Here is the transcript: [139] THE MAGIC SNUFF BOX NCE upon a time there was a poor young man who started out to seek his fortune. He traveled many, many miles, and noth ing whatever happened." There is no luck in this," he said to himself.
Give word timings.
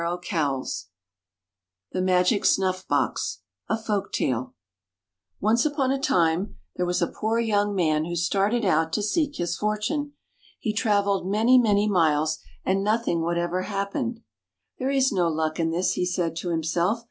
[139] 0.01 0.63
THE 1.91 2.01
MAGIC 2.01 2.43
SNUFF 2.43 2.87
BOX 2.87 3.41
NCE 3.69 5.65
upon 5.67 5.91
a 5.91 5.99
time 5.99 6.55
there 6.75 6.87
was 6.87 7.03
a 7.03 7.07
poor 7.07 7.37
young 7.39 7.75
man 7.75 8.05
who 8.05 8.15
started 8.15 8.65
out 8.65 8.91
to 8.93 9.03
seek 9.03 9.35
his 9.35 9.55
fortune. 9.55 10.13
He 10.59 10.73
traveled 10.73 11.29
many, 11.29 11.59
many 11.59 11.87
miles, 11.87 12.39
and 12.65 12.83
noth 12.83 13.07
ing 13.07 13.21
whatever 13.21 13.61
happened." 13.61 14.21
There 14.79 14.89
is 14.89 15.11
no 15.11 15.27
luck 15.27 15.59
in 15.59 15.69
this," 15.69 15.91
he 15.91 16.07
said 16.07 16.35
to 16.37 16.49
himself. 16.49 16.99